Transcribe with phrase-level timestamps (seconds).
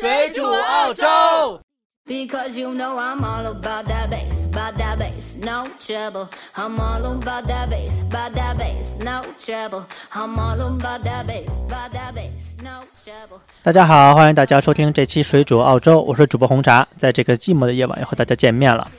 [0.00, 1.60] 水煮澳洲。
[2.06, 6.28] Because you know I'm all about that bass, about that bass, no trouble.
[6.56, 9.84] I'm all about that bass, about that bass, no trouble.
[10.10, 13.40] I'm all about that bass, about that bass, no trouble.
[13.62, 18.90] 大家好，欢迎大家收听这期《水煮澳洲》，我是主播红茶，在这个寂寞的夜晚又和大家见面了。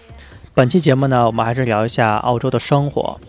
[0.54, 3.20] 本期节目呢，我们还是聊一下澳洲的生活。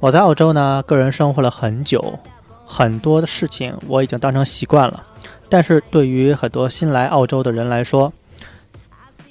[0.00, 2.18] 我在澳洲呢，个人生活了很久，
[2.66, 5.06] 很多的事情我已经当成习惯了。
[5.50, 8.10] 但是对于很多新来澳洲的人来说，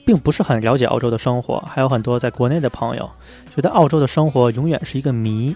[0.05, 3.09] 并不是很了解澳洲的生活，还有很多在国内的朋友
[3.55, 5.55] 觉得澳洲的生活永远是一个谜。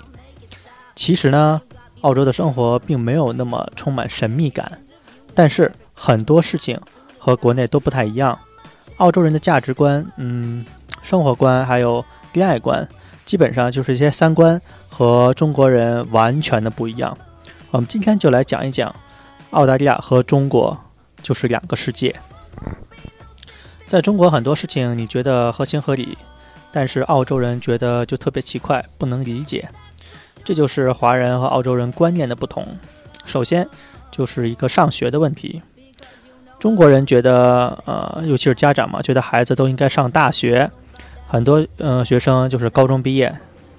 [0.95, 1.61] 其实呢，
[2.01, 4.71] 澳洲的生活并没有那么充满神秘感，
[5.33, 6.79] 但是很多事情
[7.17, 8.37] 和国内都不太一样。
[8.97, 10.63] 澳洲人的价值观、嗯，
[11.01, 12.87] 生活观还有恋爱观，
[13.25, 17.17] 基本上就是一些三观和中国人完全的不一样。
[17.71, 18.95] 我们今天就来讲一讲
[19.53, 20.77] 澳大利亚和中国
[21.21, 22.13] 就是两个世界。
[23.87, 26.17] 在中国很多事情你觉得合情合理，
[26.71, 29.69] 但是澳洲人觉得就特别奇怪，不能理解。
[30.43, 32.67] 这就是华人和澳洲人观念的不同。
[33.25, 33.67] 首先
[34.11, 35.61] 就是一个上学的问题。
[36.59, 40.69] 中国人觉得，呃，尤其是家长嘛，觉得孩子都应该上大学。
[41.27, 43.33] 很多呃学生就是高中毕业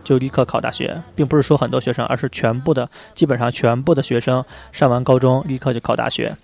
[0.04, 6.36] 就立刻考大学，并不是说很多学生，而是全部的，基本上全部的学生上完高中立刻就考大学。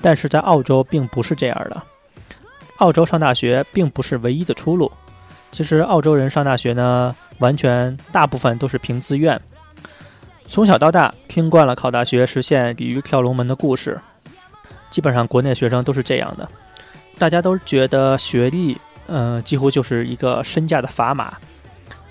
[0.00, 1.82] 但是在澳洲并不是这样的。
[2.78, 4.90] 澳洲上大学并不是唯一的出路。
[5.50, 9.38] 其实澳洲人上大学呢，完全大部分都是凭自愿。
[10.48, 14.00] 从小到大听惯了考大学实现鲤鱼跳龙门的故事，
[14.90, 16.48] 基本上国内学生都是这样的。
[17.18, 21.34] 大家都觉得学历，嗯、几乎就是一个身价的砝码。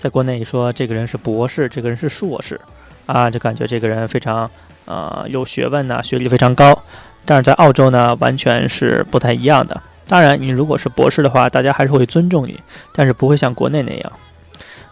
[0.02, 2.60] 在国内一说这个人是博士，这个人是硕士，
[3.06, 4.50] 啊，就感觉这个人非常
[4.84, 6.76] 呃有学问呐、学历非常高。
[7.24, 9.80] 但是在澳洲呢，完全是不太一样的。
[10.08, 12.58] 当然，你如果是博士的话，大家还是会尊重你，
[12.92, 14.12] 但是不会像国内那样。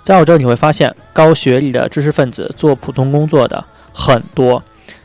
[0.05, 4.63] 在澳洲，你会发现高学历的知识分子做普通工作的很多。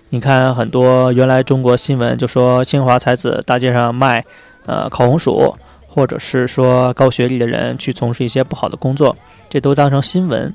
[0.09, 4.24] 你看，很多原来中国新闻就说清华才子大街上卖
[4.68, 5.56] 呃烤红薯，
[5.95, 9.16] 或者是说高学历的人去从事一些不好的工作，
[9.50, 10.53] 这都当成新闻。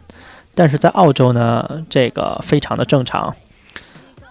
[0.55, 3.35] 但是在澳洲呢，这个非常的正常。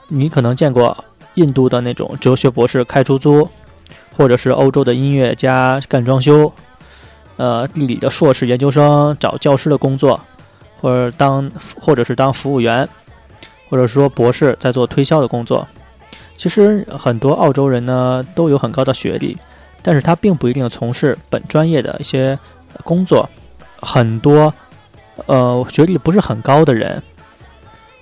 [0.08, 1.04] 你可能见过
[1.34, 3.50] 印度的那种哲学博士开出租。
[4.18, 6.52] 或者是欧洲的音乐家干装修，
[7.38, 10.20] 呃，地理的硕士研究生找教师的工作，
[10.82, 11.50] 或者当
[11.80, 12.86] 或者是当服务员，
[13.70, 15.66] 或者说博士在做推销的工作。
[16.36, 19.38] 其实很多澳洲人呢都有很高的学历，
[19.82, 22.38] 但是他并不一定从事本专业的一些
[22.84, 23.30] 工作。
[23.82, 24.54] 很多
[25.26, 27.02] 呃学历不是很高的人，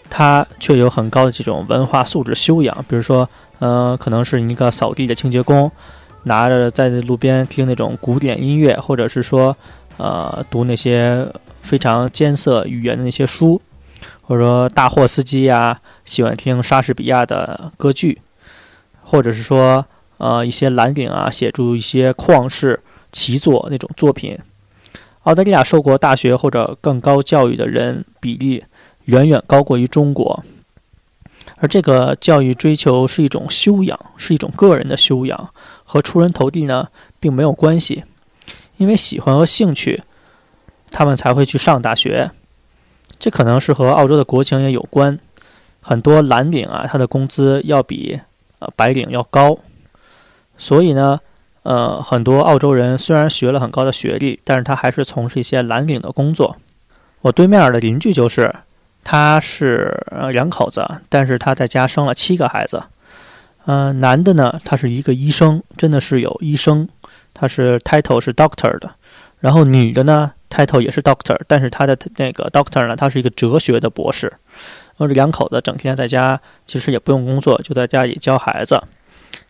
[0.09, 3.29] 他却有很高的这种文化素质修养，比如说，
[3.59, 5.71] 呃，可能是一个扫地的清洁工。
[6.23, 9.55] 拿着在路边听那种古典音乐，或者是说，
[9.95, 11.25] 呃，读那些
[11.61, 13.61] 非常艰涩语言的那些书，
[14.23, 18.19] 或者说大货司机呀，喜欢听莎士比亚的歌剧，
[19.03, 19.85] 或者是说，
[20.17, 22.79] 呃，一些蓝领啊，写出一些旷世
[23.11, 24.37] 奇作那种作品。
[25.23, 28.63] 澳大利亚受过大学或者更高教育的人比例
[29.05, 30.43] 远远高过于中国，
[31.57, 35.49] 而这个教育追求是一种修养，是一种个人的修养。
[35.89, 36.89] 和出人头地呢，
[37.19, 38.03] 并没有关系，
[38.75, 40.03] 因为喜欢和兴趣，
[40.91, 42.31] 他们才会去上大学。
[43.17, 45.17] 这可能是和澳洲的国情也有关。
[45.81, 48.19] 很多蓝领啊，他的工资要比
[48.59, 49.57] 呃白领要高，
[50.57, 51.19] 所以呢，
[51.63, 56.57] 呃，很多澳洲人虽然学了很高的学历，但是他还是从事一些蓝领的工作。
[57.21, 58.53] 我对面的邻居就是，
[59.03, 62.83] 他是两口子，但是他在家生了七个孩子。
[63.65, 66.87] 嗯、男的呢，他是一个医生，真的是有医生，
[67.33, 68.91] 他是 title 是 doctor 的。
[69.39, 74.27] 然后女的呢，title 也是 doctor，但是他的那个 doctor 呢，他是一个哲学的博士。
[74.27, 78.81] 然后这两口子整天在家，其实也不用工作，就在家里教孩子。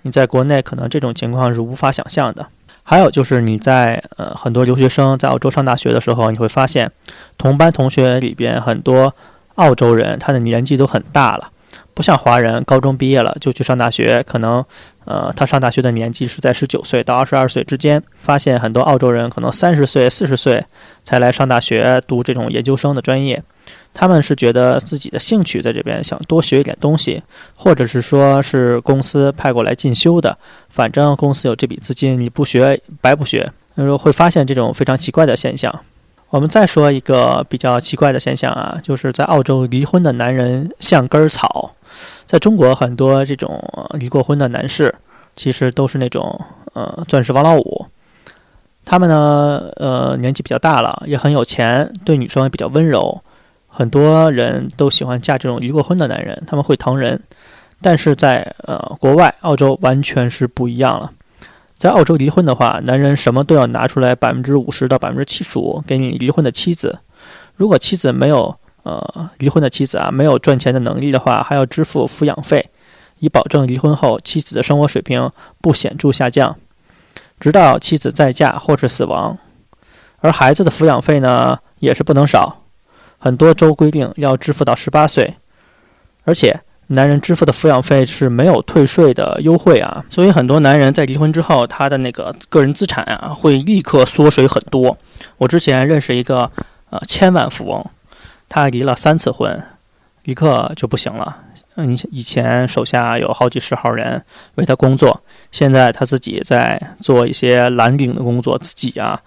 [0.03, 2.47] 你在国内可能这种情况是无法想象的。
[2.83, 6.89] 还有就是你在呃很多留学生在澳洲上大学的时候，你会发现
[7.37, 9.13] 同班同学里边很多
[9.55, 11.49] 澳洲人，他的年纪都很大了。
[11.93, 14.63] 不像华人，高中毕业了就去上大学，可能，
[15.03, 18.01] 呃，他上大学的年纪是在十九岁到二十二岁之间。
[18.21, 20.63] 发现很多澳洲人可能三十岁、四十岁
[21.03, 23.43] 才来上大学读这种研究生的专业，
[23.99, 27.23] 他们是觉得自己的兴趣在这边，想多学一点东西，
[27.55, 30.37] 或者是说是公司派过来进修的，
[30.69, 33.51] 反正公司有这笔资金，你不学白不学。
[33.75, 35.73] 就是会发现这种非常奇怪的现象。
[36.29, 41.71] 我们再说一个比较奇怪的现象啊，就是在澳洲离婚的男人像根草。
[42.25, 43.63] 在中国，很多这种
[43.93, 44.93] 离过婚的男士，
[45.35, 46.41] 其实都是那种
[46.73, 47.85] 呃钻石王老五。
[48.83, 53.21] 他们呢，呃，年纪比较大了，也很有钱，对女生也比较温柔。
[53.77, 57.21] 很多人都喜欢嫁这种离过婚的男人，他们会疼人。
[57.79, 61.11] 但是在呃国外，澳洲完全是不一样了。
[61.77, 66.97] 在澳洲离婚的话，男人什么都要拿出来百分之五十到百分之七十五给你离婚的妻子。
[67.55, 72.71] 如果妻子没有呃离婚的妻子啊没有赚钱的能力的话，还要支付抚养费，
[73.19, 75.31] 以保证离婚后妻子的生活水平
[75.61, 76.55] 不显著下降。
[77.39, 79.37] 直到妻子再嫁或是死亡，
[80.17, 82.63] 而孩子的抚养费呢也是不能少，
[83.17, 85.35] 很多州规定要支付到十八岁，
[86.23, 94.97] 而且男人支付的抚养费是没有退税的优惠啊，所以很多男人在离婚之后，他的那个个人资产啊会立刻缩水很多。
[95.37, 96.49] 我之前认识一个
[96.89, 97.85] 呃千万富翁，
[98.47, 99.61] 他离了三次婚，
[100.23, 101.43] 立刻就不行了。
[101.75, 104.23] 嗯，以前手下有好几十号人
[104.55, 105.21] 为他工作，
[105.51, 109.21] 现在他自己在做一些蓝领的工作，自己啊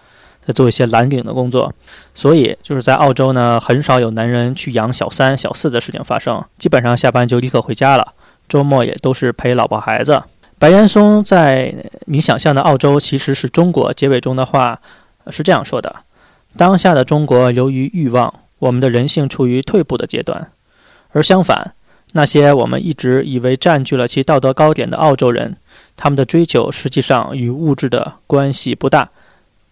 [0.51, 1.73] 在做一些蓝领的工作，
[2.13, 8.15] 所以就是在澳洲呢，很少有男人去养小三、小四的事情发生，基本上下班就立刻回家了，
[8.49, 10.21] 周末也都是陪老婆孩子。
[10.59, 11.73] 白岩松在
[12.07, 14.81] 你想象的澳洲其实是中国结尾中的话
[15.29, 15.95] 是这样说的：
[16.57, 20.51] 当下的中国由于欲望，我们的人性处于退步的阶段，
[21.13, 21.75] 而相反。
[22.13, 25.57] 那些我们一直以为占据了其道德高点的澳洲人，
[25.97, 29.09] 他们的追求实际上与物质的关系不大，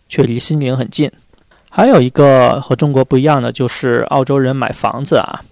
[0.08, 1.10] 却离心灵很近。
[1.70, 5.44] 还有一个和中国不一样的就是澳洲人买房子啊，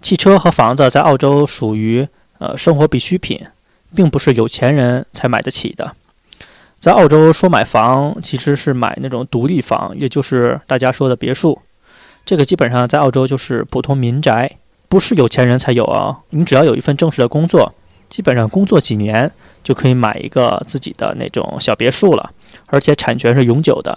[0.00, 3.46] 汽车和房子在澳洲属于呃生活必需品，
[3.94, 5.92] 并不是有钱人才买得起的。
[6.80, 11.60] 在澳洲说买房其实是买那种独立房，也就是大家说的别墅，
[12.24, 14.56] 这个基本上在澳洲就是普通民宅。
[14.90, 16.20] 不是有钱人才有啊！
[16.30, 17.74] 你只要有一份正式的工作，
[18.08, 19.30] 基本上工作几年
[19.62, 22.30] 就可以买一个自己的那种小别墅了，
[22.66, 23.96] 而且产权是永久的。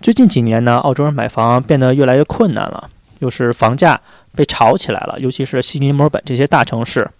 [0.00, 2.88] 最近几年呢，澳洲人买房变得越来越困难了，
[3.20, 4.00] 就是房价
[4.34, 7.10] 被炒起来了，尤其是悉尼、墨尔本这些大城市。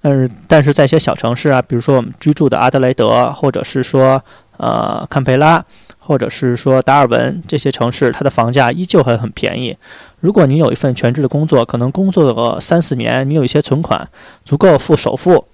[0.00, 4.22] 但是，但是在一些小城市啊，比如说我们居住的阿德莱德，或者是说
[4.56, 5.64] 呃堪培拉。
[6.04, 9.76] 或者是说达尔文这些城市，它的房价依旧还很便宜。
[10.18, 14.08] 如果你有一份全职的工作，可能工作个三四年，你有一些存款，
[14.44, 15.46] 足够付首付，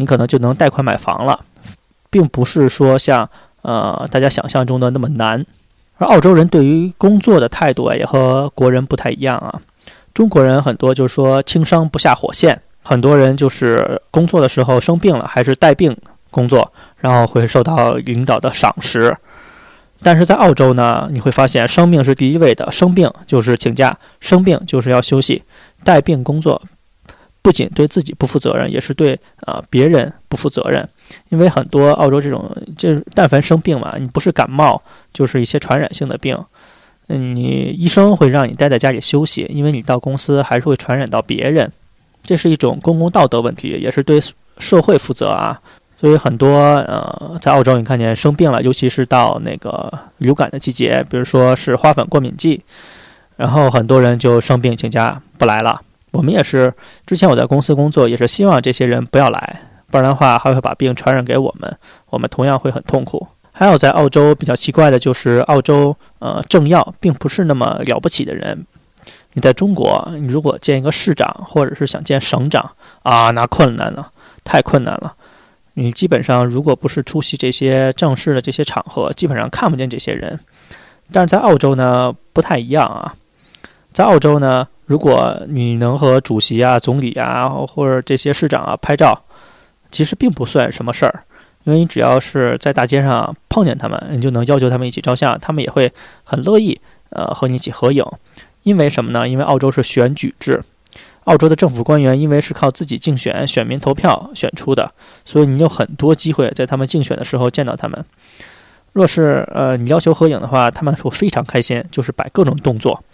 [0.00, 1.38] 你可能就能贷款买房了，
[2.08, 3.28] 并不是说像
[3.60, 5.44] 呃大家想象中的那么难。
[5.98, 9.60] 而澳洲人对于工作的态度，也和国人不太一样啊。
[10.14, 15.94] 中国人很多就是说轻伤不下火线，很多人就是工作的时候生病了，还是带病
[16.30, 19.14] 工作，然后会受到领导的赏识。
[20.02, 25.42] 但是在澳洲呢，你会发现生命是第一位的，生病就是请假，生病就是要休息，
[25.84, 26.62] 带病工作，
[27.42, 30.86] 不仅对自己不负责任，也是对啊别人不负责任。
[31.30, 34.80] 因为很多澳洲这种，就是但凡生病嘛，你不是感冒，
[35.12, 36.38] 就是一些传染性的病，
[37.08, 41.72] 嗯，你医生会让你待在家里休息，因为你到公司还是会传染到别人，
[42.22, 44.20] 这是一种公共道德问题，也是对
[44.58, 45.60] 社会负责啊。
[45.98, 52.62] 所以很多呃，在澳洲你看见生病了，尤其是到那个流感的季节，比如说是花粉过敏季，
[53.36, 55.80] 然后很多人就生病请假不来了。
[56.12, 56.72] 我们也是，
[57.06, 59.60] 之前我在公司工作，也是希望这些人不要来，
[59.90, 61.76] 不然的话还会把病传染给我们，
[62.10, 63.26] 我们同样会很痛苦。
[63.52, 68.66] 还有在澳洲比较奇怪的就是，澳洲呃政要并不是那么了不起的人。
[69.32, 74.10] 你在中国，你如果见一个市长或者是想见省长啊，那困难了，
[74.42, 75.14] 太困难了。
[75.74, 80.38] 你基本上，如果不是出席这些正式的这些场合，基本上看不见这些人。
[81.12, 83.14] 但是在澳洲呢，不太一样啊。
[83.92, 89.22] 在澳洲呢，如果你能和主席啊、总理啊或者这些市长啊拍照，
[89.92, 91.22] 其实并不算什么事儿，
[91.62, 95.92] 因为你只要是在大街上碰见他们，你就能要求他们一起照相，他们也会
[96.24, 96.80] 很乐意
[97.10, 98.04] 呃和你一起合影。
[98.64, 99.28] 因为什么呢？
[99.28, 100.60] 因为澳洲是选举制。
[101.22, 104.90] 澳洲的政府官员因为是靠自己竞选、选民投票选出的，
[105.24, 108.04] 所以你有很多机会在他们竞选的时候见到他们。
[108.92, 113.04] 若是呃你要求合影的话，他们会非常开心，就是摆各种动作。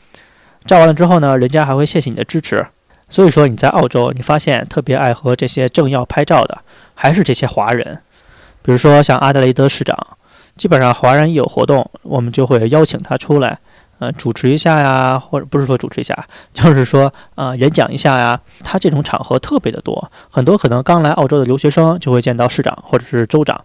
[0.67, 2.67] 照完了之后呢，人家还会谢谢你的支持。
[3.09, 6.59] 所以说你在澳洲，你发现特别爱和这些政要拍照的，
[6.95, 8.01] 还是这些华人。
[8.63, 9.97] 比如说像阿德雷德市长，
[10.57, 13.59] 基本上华人一有活动，我们就会邀请他出来。
[13.99, 18.39] 呃，主持一下呀，或者不是说主持一下， 就是说呃演讲一下呀。
[18.63, 23.59] 他这种场合特别的多，很多可能刚来澳洲的留学生就会见到市长或者是州长。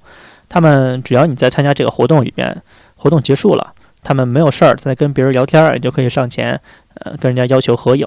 [0.47, 2.61] 他们只要你在参加这个活动里边，
[2.95, 6.61] 活动结束了，他们没有事儿在跟别人聊天，你就可以上前
[7.01, 8.05] 呃跟人家要求合影。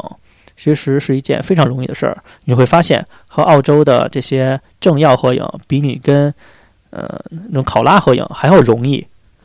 [0.56, 2.16] 其实是一件非常容易的事儿。
[2.44, 6.32] 你会发现和澳洲的这些政要合影，比你跟
[6.90, 9.04] 呃那种考拉合影还要容易。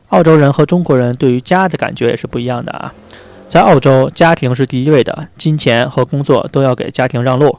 [0.09, 2.93] 澳洲人和中国人对于家的感觉也是不一样的啊。
[3.47, 7.57] 在澳洲，家庭是第一位的，金钱和工作都要给家庭让路。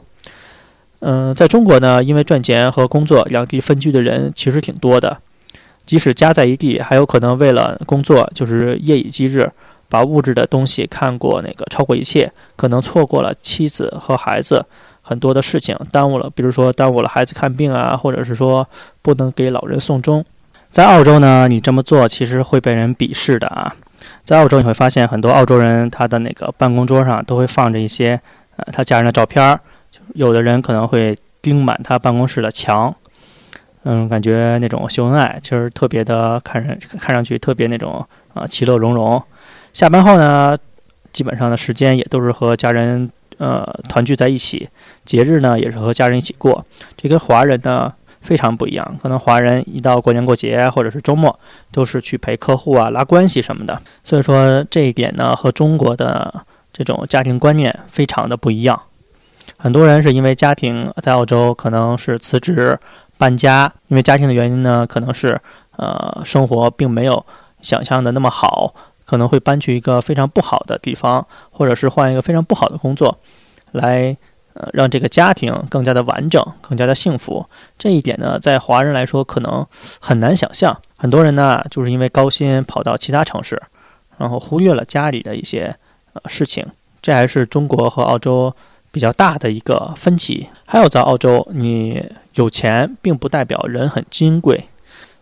[0.99, 5.17] 嗯，在中国呢，因为赚钱和工作两地分居的人其实挺多的，
[5.85, 9.51] 即使家在一地，还有可能为了工作就是夜以继日，
[9.91, 14.65] 把物质的东西看过那个超过一切，可能错过了妻子和孩子
[15.01, 18.65] 很多的事情，耽误了，比如说耽误了孩子看病啊，或者是说
[19.01, 20.23] 不能给老人送终。
[20.71, 23.75] 在澳洲呢，你这么做其实会被人鄙视的啊。
[24.23, 28.19] 在澳洲，你会发现很多澳洲人他的那个办公桌上都会放着一些
[28.55, 29.59] 呃他家人的照片儿，
[30.13, 32.95] 有的人可能会钉满他办公室的墙，
[33.83, 39.21] 嗯，感觉那种秀恩爱，其实特别的看人看上去特别那种啊其乐融融。
[39.73, 40.57] 下班后呢，
[41.13, 44.69] 基本上的时间也都是和家人呃团聚在一起，
[45.05, 46.65] 节日呢也是和家人一起过。
[46.97, 47.93] 这跟华人呢。
[48.21, 51.39] 非常不一样，可能华人一到过年过节或者是周末，
[51.71, 53.81] 都是去陪客户啊、拉关系什么的。
[54.03, 56.31] 所以说这一点呢，和中国的
[56.71, 58.79] 这种家庭观念非常的不一样。
[59.57, 62.77] 很多人是因为家庭在澳洲可能是辞职
[63.17, 65.41] 搬家，因为家庭的原因呢，可能是
[65.77, 67.25] 呃生活并没有
[67.63, 68.71] 想象的那么好，
[69.11, 73.17] 可能会搬去一个非常不好的地方，或者是换一个非常不好的工作，
[73.73, 74.15] 来。
[74.53, 77.45] 呃，让这个家庭更加的完整，更加的幸福。
[77.77, 79.65] 这一点呢，在华人来说可能
[80.01, 80.77] 很难想象。
[80.97, 83.61] 很多人呢，就是因为高薪跑到其他城市，
[84.17, 85.73] 然后忽略了家里的一些
[86.11, 86.65] 呃事情。
[87.01, 88.53] 这还是中国和澳洲
[88.91, 90.45] 比较大的一个分歧。
[90.65, 94.65] 还有在澳洲，你有钱并不代表人很金贵。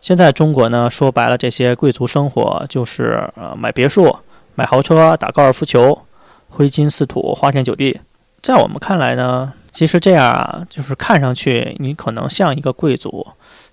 [0.01, 4.15] 现在中国呢，说白了，这些贵族生活就是呃买别墅、
[4.55, 5.97] 买豪车、打高尔夫球、
[6.49, 7.99] 挥金似土、花天酒地。
[8.41, 13.27] 在我们看来呢，其实这样啊，就是看上去你可能像一个贵族，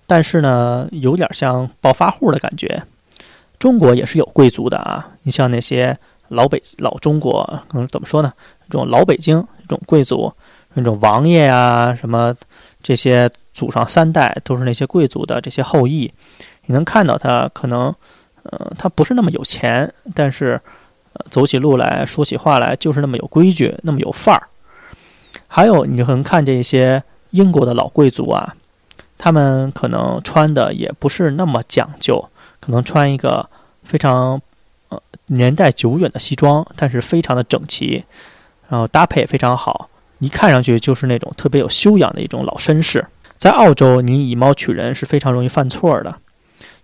[0.06, 2.82] 但是呢，有点像暴发户的感觉。
[3.58, 5.96] 中国也是有贵族的啊，你像那些
[6.28, 8.32] 老北老中国，可能怎么说呢？
[8.68, 10.30] 这种老北京这种贵族，
[10.74, 12.34] 那种王爷啊，什么
[12.82, 16.12] 这些祖上三代都是那些贵族的这些后裔，
[16.66, 17.94] 你能看到他可能，
[18.42, 20.60] 呃，他不是那么有钱，但是，
[21.14, 24.42] 呃，走起路来说起话来就是那么有规矩，那么有范儿。
[25.48, 28.54] 还有，你可能看见一些英国的老贵族啊，
[29.16, 32.28] 他们可能穿的也不是那么讲究，
[32.60, 33.48] 可能穿一个
[33.84, 34.38] 非常
[34.90, 38.04] 呃年代久远的西装，但是非常的整齐，
[38.68, 43.06] 然后搭配也非常好，一看上去就是那种特别有修养的一种老绅士。
[43.38, 46.14] 在澳洲，你以貌取人是非常容易犯错的。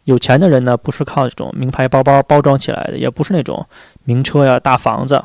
[0.05, 3.67] 有钱的人呢，不是靠这种名牌包包包装起来的，也不是那种
[4.05, 5.23] 名车呀、大房子。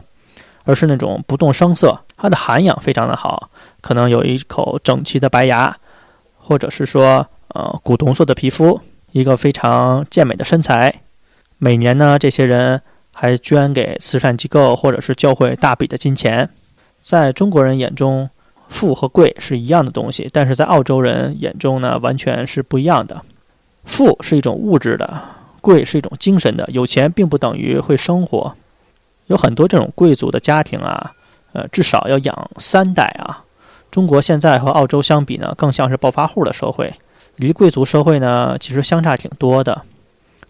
[0.70, 5.78] 而是那种不动声色，它的涵养非常的好，可能有一口整齐的白牙，
[6.38, 8.82] 或者是说，呃，古铜色的皮肤，
[9.14, 10.94] 一个非常健美的身材。
[11.58, 12.82] 每年呢，这些人
[13.14, 16.50] 还捐给慈善机构或者是教会大笔的金钱。
[17.00, 18.30] 在中国人眼中，
[18.70, 23.22] 富和贵是一样的东西，但是在澳洲人眼中呢，完全是不一样的。
[23.86, 25.22] 富是一种物质的，
[25.62, 26.68] 贵是一种精神的。
[26.72, 28.56] 有钱并不等于会生活。
[29.28, 31.14] 有很多这种贵族的家庭啊，
[31.54, 33.44] 呃，至少要养三代啊。
[33.90, 36.94] 中国现在和澳洲相比呢，更像是暴发户的社会，
[37.38, 39.82] 离贵族社会呢，其实相差挺多的。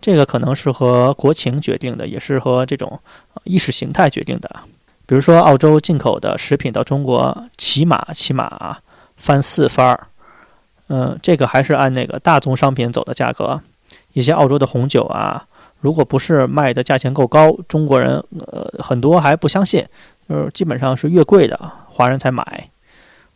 [0.01, 2.99] 这个可能是和国情决定的，也是和这种
[3.43, 4.49] 意识形态决定的。
[5.07, 8.77] 比如说，澳洲进口的食品到中国，起码起码
[9.15, 10.07] 翻四番儿。
[10.89, 13.59] 嗯，这个还是按那个大宗商品走的价格。
[14.13, 15.47] 一些澳洲的红酒啊。
[15.79, 19.85] 如果不是卖的价钱够高，中国人呃很多还不相信，
[20.27, 22.67] 就是基本上是越贵的华人才买，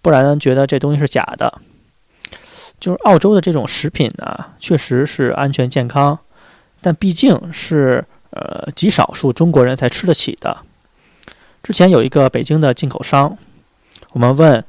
[0.02, 1.62] 不然觉得这东西是假的。
[2.80, 6.18] 就是澳洲的这种食品呢，确实是安全健康，
[6.82, 10.58] 但毕竟是呃极少数中国人才吃得起的。
[11.72, 13.38] 之前有一个北京的进口商，
[14.12, 14.62] 我们问，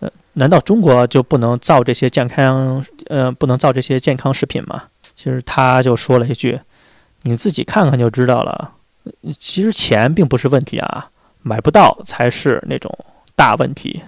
[0.00, 4.82] 呃，难道中国就不能造这些健康呃不能造这些健康食品吗？
[5.14, 6.58] 其实他就说了一句。
[7.22, 8.72] 你自己看看就知道了。
[9.38, 11.08] 其实钱并不是问题啊，
[11.42, 12.92] 买不到才是那种
[13.36, 14.02] 大问题。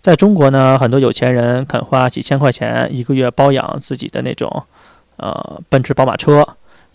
[0.00, 4.64] 在中国呢，很多有钱人肯花几千块钱一个月包养自己的那种，
[5.18, 6.44] 呃，奔驰、宝马车，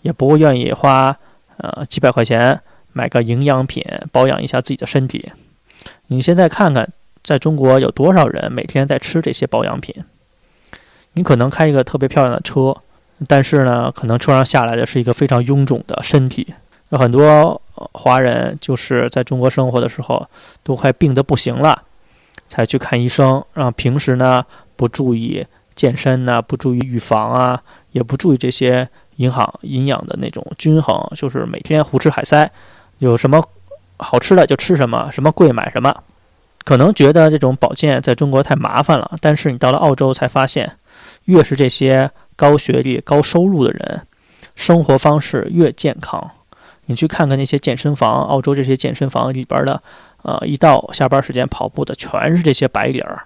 [0.02, 1.16] 也不会愿意花
[1.56, 2.60] 呃几百块钱
[2.92, 5.32] 买个营养品保养一下自己的身体。
[6.08, 6.88] 你现在看看，
[7.22, 9.94] 在中国有多少人每天在吃这些保养品？
[11.14, 12.76] 你可能开一个特别漂亮的车。
[13.28, 16.54] 但是呢，可能车上下来的是一个非常臃肿的身体。
[16.88, 17.60] 有很多
[17.92, 20.26] 华人就是在中国生活的时候，
[20.64, 21.84] 都快病得不行了，
[22.48, 23.44] 才去看医生。
[23.54, 24.44] 然后平时呢，
[24.74, 25.46] 不注意
[25.76, 32.50] 健身呢，不注意预防啊，也不注意这些营养营养的那种均衡，就是每天胡吃海塞，
[33.10, 33.42] 有什么
[33.96, 36.02] 好吃的就吃什么，什么贵买什么。
[36.64, 40.76] 可能觉得这种保健在中国太麻烦了，但是你到了澳洲才发现，
[41.24, 44.06] 越是这些高学历、高收入的人，
[44.54, 46.30] 生活方式越健康。
[46.86, 49.82] 你去看看那些健身房，澳洲这些健身房里边的，
[50.22, 53.24] 呃，一到下班时间跑步的全是这些白领儿，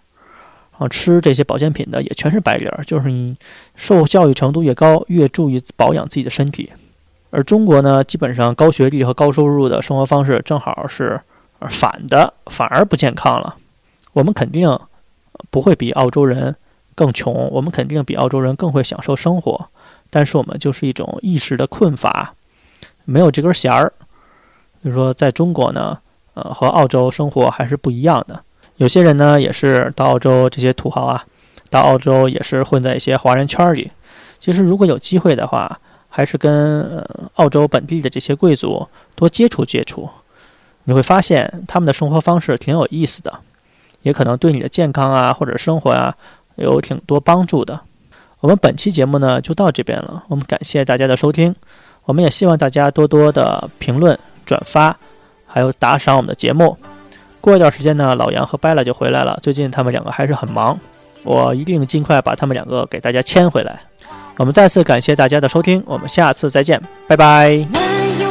[0.78, 2.82] 啊，吃这些保健品的也全是白领儿。
[2.84, 3.36] 就是你
[3.74, 6.72] 受教育程度越高，越注意保养自己的身体。
[7.36, 11.20] 而中国呢，基本上高学历和高收入的生活方式正好是。
[11.70, 13.56] 反的反而不健康了，
[14.12, 14.78] 我们肯定
[15.50, 16.54] 不会比澳洲人
[16.94, 19.66] 更穷，我们肯定比澳洲人更会享受生活，
[20.10, 22.34] 但是我们就是一种意识的困乏，
[23.06, 23.90] 没有这根弦儿。
[24.84, 25.98] 就是说，在中国呢，
[26.34, 28.38] 呃，和澳洲生活还是不一样的。
[28.76, 31.24] 有些人呢，也是到澳洲这些土豪啊，
[31.70, 33.90] 到澳洲也是混在一些华人圈里。
[34.38, 35.80] 其实，如果有机会的话，
[36.16, 40.08] 还是跟澳洲本地的这些贵族多接触接触。
[40.84, 43.30] 你会发现他们的生活方式挺有意思的，
[44.00, 46.16] 也可能对你的健康啊或者生活啊
[46.54, 47.78] 有挺多帮助的。
[48.40, 51.54] 我们本期节目呢就到这边了，我们感谢大家的收听，
[52.06, 54.96] 我们也希望大家多多的评论、转发，
[55.46, 56.74] 还有打赏我们的节目。
[57.42, 60.80] 过一段时间呢，老杨和 Bella 就回来了，最近他们两个还是很忙，
[61.24, 63.82] 我一定尽快把他们两个给大家牵回来。
[64.36, 68.25] 我们再次感谢大家的收听，我们下次再见，拜拜。